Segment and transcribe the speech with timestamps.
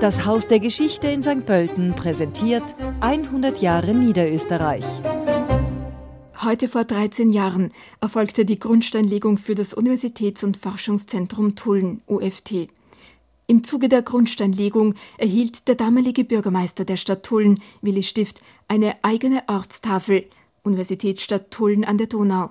[0.00, 1.44] Das Haus der Geschichte in St.
[1.44, 2.62] Pölten präsentiert
[3.00, 4.84] 100 Jahre Niederösterreich.
[6.40, 12.68] Heute vor 13 Jahren erfolgte die Grundsteinlegung für das Universitäts- und Forschungszentrum Tulln, UFT.
[13.48, 19.42] Im Zuge der Grundsteinlegung erhielt der damalige Bürgermeister der Stadt Tulln, Willi Stift, eine eigene
[19.48, 20.26] Ortstafel,
[20.62, 22.50] Universitätsstadt Tulln an der Donau.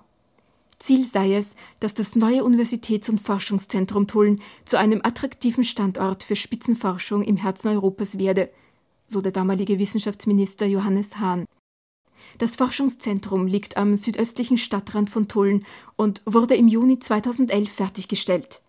[0.80, 6.36] Ziel sei es, dass das neue Universitäts- und Forschungszentrum Tulln zu einem attraktiven Standort für
[6.36, 8.50] Spitzenforschung im Herzen Europas werde,
[9.08, 11.46] so der damalige Wissenschaftsminister Johannes Hahn.
[12.38, 18.62] Das Forschungszentrum liegt am südöstlichen Stadtrand von Tulln und wurde im Juni 2011 fertiggestellt.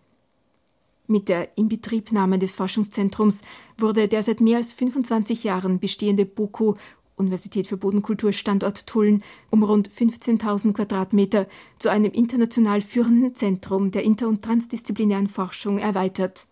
[1.05, 3.41] Mit der Inbetriebnahme des Forschungszentrums
[3.77, 6.75] wurde der seit mehr als 25 Jahren bestehende BOKU
[7.19, 11.47] Universität für Bodenkultur Standort Tulln um rund 15.000 Quadratmeter
[11.77, 16.47] zu einem international führenden Zentrum der inter- und transdisziplinären Forschung erweitert.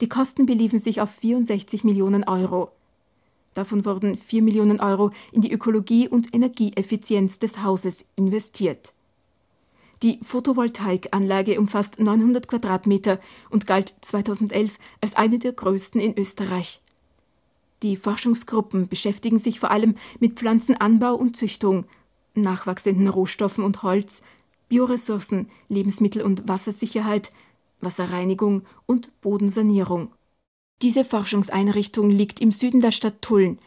[0.00, 2.70] Die Kosten beliefen sich auf 64 Millionen Euro.
[3.54, 8.92] Davon wurden 4 Millionen Euro in die Ökologie und Energieeffizienz des Hauses investiert.
[10.02, 16.82] Die Photovoltaikanlage umfasst 900 Quadratmeter und galt 2011 als eine der größten in Österreich.
[17.82, 21.84] Die Forschungsgruppen beschäftigen sich vor allem mit Pflanzenanbau und Züchtung,
[22.34, 24.22] nachwachsenden Rohstoffen und Holz,
[24.68, 27.32] Bioressourcen, Lebensmittel- und Wassersicherheit,
[27.80, 30.10] Wasserreinigung und Bodensanierung.
[30.82, 33.58] Diese Forschungseinrichtung liegt im Süden der Stadt Tulln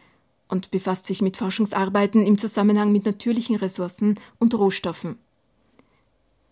[0.47, 5.17] und befasst sich mit Forschungsarbeiten im Zusammenhang mit natürlichen Ressourcen und Rohstoffen.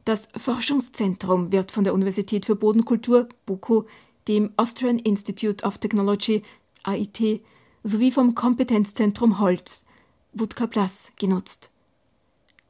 [0.06, 3.86] Das Forschungszentrum wird von der Universität für Bodenkultur BUKO,
[4.28, 6.44] dem Austrian Institute of Technology
[6.88, 7.42] AIT
[7.84, 9.86] sowie vom Kompetenzzentrum Holz,
[10.34, 11.70] Wutka Plus, genutzt.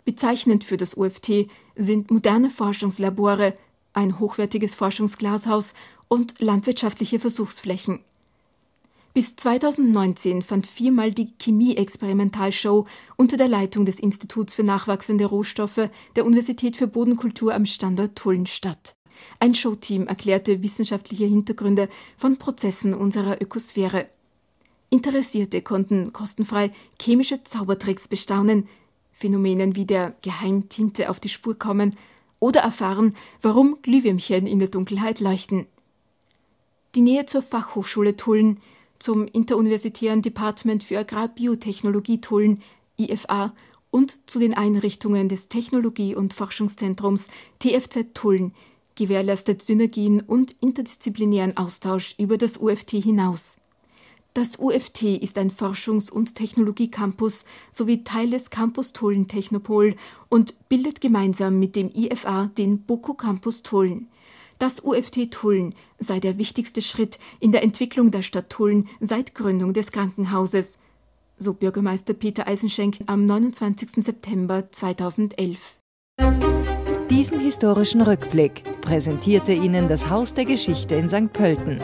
[0.05, 3.53] Bezeichnend für das UFT sind moderne Forschungslabore,
[3.93, 5.73] ein hochwertiges Forschungsglashaus
[6.07, 7.99] und landwirtschaftliche Versuchsflächen.
[9.13, 16.25] Bis 2019 fand viermal die Chemie-Experimentalshow unter der Leitung des Instituts für nachwachsende Rohstoffe der
[16.25, 18.95] Universität für Bodenkultur am Standort Tulln statt.
[19.39, 24.07] Ein Showteam erklärte wissenschaftliche Hintergründe von Prozessen unserer Ökosphäre.
[24.89, 26.71] Interessierte konnten kostenfrei
[27.01, 28.67] chemische Zaubertricks bestaunen,
[29.11, 31.95] Phänomenen wie der Geheimtinte auf die Spur kommen
[32.39, 35.65] oder erfahren, warum Glühwürmchen in der Dunkelheit leuchten.
[36.93, 38.59] Die Nähe zur Fachhochschule Tulln,
[38.99, 42.61] zum Interuniversitären Department für Agrarbiotechnologie Tulln,
[42.99, 43.53] IFA,
[43.89, 47.27] und zu den Einrichtungen des Technologie- und Forschungszentrums
[47.59, 48.53] TFZ Tulln
[48.95, 53.57] gewährleistet Synergien und interdisziplinären Austausch über das UFT hinaus.
[54.33, 59.95] Das UFT ist ein Forschungs- und Technologiecampus sowie Teil des Campus Tulln Technopol
[60.29, 64.07] und bildet gemeinsam mit dem IFA den Boko Campus Tulln.
[64.59, 69.73] Das UFT Tulln sei der wichtigste Schritt in der Entwicklung der Stadt Tulln seit Gründung
[69.73, 70.79] des Krankenhauses,
[71.37, 74.03] so Bürgermeister Peter Eisenschenk am 29.
[74.03, 75.77] September 2011.
[77.11, 81.31] Diesen historischen Rückblick präsentierte Ihnen das Haus der Geschichte in St.
[81.31, 81.79] Pölten.